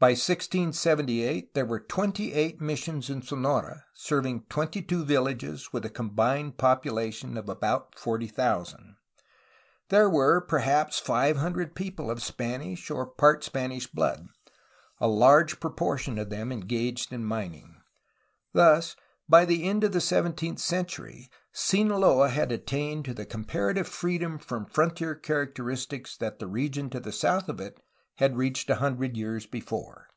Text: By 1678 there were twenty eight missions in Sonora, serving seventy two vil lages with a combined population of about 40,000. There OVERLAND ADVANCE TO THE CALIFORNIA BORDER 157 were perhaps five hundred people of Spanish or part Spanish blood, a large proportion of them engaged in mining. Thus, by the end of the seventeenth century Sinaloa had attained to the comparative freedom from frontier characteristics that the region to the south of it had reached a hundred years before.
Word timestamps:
By 0.00 0.10
1678 0.10 1.54
there 1.54 1.66
were 1.66 1.80
twenty 1.80 2.32
eight 2.32 2.60
missions 2.60 3.10
in 3.10 3.20
Sonora, 3.20 3.84
serving 3.94 4.44
seventy 4.48 4.80
two 4.80 5.04
vil 5.04 5.24
lages 5.24 5.72
with 5.72 5.84
a 5.84 5.90
combined 5.90 6.56
population 6.56 7.36
of 7.36 7.48
about 7.48 7.98
40,000. 7.98 8.94
There 9.88 10.06
OVERLAND 10.06 10.06
ADVANCE 10.06 10.06
TO 10.06 10.06
THE 10.06 10.06
CALIFORNIA 10.06 10.14
BORDER 10.14 10.14
157 10.14 10.18
were 10.20 10.40
perhaps 10.48 10.98
five 11.00 11.36
hundred 11.38 11.74
people 11.74 12.10
of 12.12 12.22
Spanish 12.22 12.90
or 12.92 13.06
part 13.06 13.42
Spanish 13.42 13.86
blood, 13.88 14.28
a 15.00 15.08
large 15.08 15.58
proportion 15.58 16.16
of 16.18 16.30
them 16.30 16.52
engaged 16.52 17.12
in 17.12 17.24
mining. 17.24 17.80
Thus, 18.52 18.94
by 19.28 19.44
the 19.44 19.64
end 19.68 19.82
of 19.82 19.90
the 19.90 20.00
seventeenth 20.00 20.60
century 20.60 21.28
Sinaloa 21.52 22.28
had 22.28 22.52
attained 22.52 23.04
to 23.06 23.14
the 23.14 23.26
comparative 23.26 23.88
freedom 23.88 24.38
from 24.38 24.64
frontier 24.66 25.16
characteristics 25.16 26.16
that 26.18 26.38
the 26.38 26.46
region 26.46 26.88
to 26.90 27.00
the 27.00 27.10
south 27.10 27.48
of 27.48 27.60
it 27.60 27.80
had 28.20 28.36
reached 28.36 28.68
a 28.68 28.74
hundred 28.74 29.16
years 29.16 29.46
before. 29.46 30.08